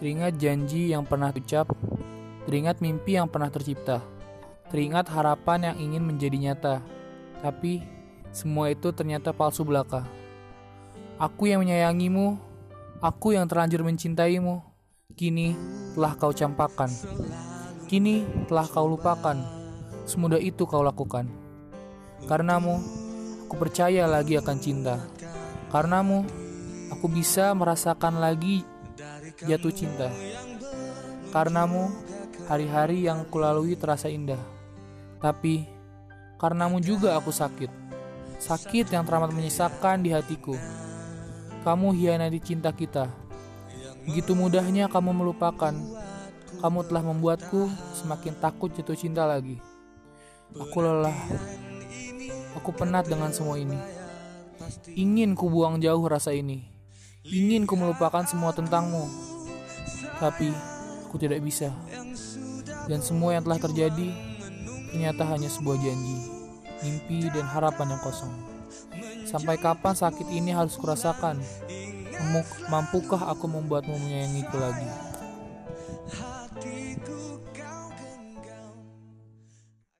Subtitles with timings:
[0.00, 1.68] Teringat janji yang pernah ucap,
[2.48, 4.00] teringat mimpi yang pernah tercipta,
[4.72, 6.80] teringat harapan yang ingin menjadi nyata.
[7.44, 7.84] Tapi
[8.32, 10.08] semua itu ternyata palsu belaka.
[11.20, 12.40] Aku yang menyayangimu,
[13.04, 14.64] aku yang terlanjur mencintaimu,
[15.20, 15.52] kini
[15.92, 16.88] telah kau campakkan.
[17.84, 19.36] Kini telah kau lupakan.
[20.08, 21.28] Semudah itu kau lakukan.
[22.24, 22.80] Karenamu,
[23.44, 24.96] aku percaya lagi akan cinta.
[25.68, 26.24] Karenamu,
[26.88, 28.64] aku bisa merasakan lagi
[29.38, 30.08] jatuh cinta.
[31.30, 31.90] Karenamu,
[32.50, 34.40] hari-hari yang kulalui terasa indah.
[35.22, 35.68] Tapi,
[36.40, 37.70] karenamu juga aku sakit.
[38.40, 40.56] Sakit yang teramat menyisakan di hatiku.
[41.60, 43.06] Kamu hianati cinta kita.
[44.08, 45.76] Begitu mudahnya kamu melupakan.
[46.60, 49.60] Kamu telah membuatku semakin takut jatuh cinta lagi.
[50.56, 51.14] Aku lelah.
[52.58, 53.76] Aku penat dengan semua ini.
[54.96, 56.79] Ingin ku buang jauh rasa ini.
[57.20, 59.04] Ingin ku melupakan semua tentangmu.
[60.16, 60.48] Tapi
[61.04, 61.68] aku tidak bisa.
[62.88, 64.08] Dan semua yang telah terjadi
[64.90, 66.16] ternyata hanya sebuah janji,
[66.80, 68.32] mimpi dan harapan yang kosong.
[69.28, 71.38] Sampai kapan sakit ini harus kurasakan?
[72.72, 75.09] Mampukah aku membuatmu menyayangiku lagi?